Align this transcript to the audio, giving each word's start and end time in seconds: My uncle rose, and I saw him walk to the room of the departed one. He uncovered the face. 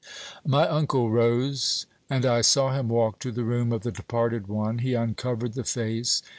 My 0.43 0.67
uncle 0.67 1.11
rose, 1.11 1.85
and 2.09 2.25
I 2.25 2.41
saw 2.41 2.73
him 2.75 2.89
walk 2.89 3.19
to 3.19 3.31
the 3.31 3.43
room 3.43 3.71
of 3.71 3.83
the 3.83 3.91
departed 3.91 4.47
one. 4.47 4.79
He 4.79 4.95
uncovered 4.95 5.53
the 5.53 5.63
face. 5.63 6.23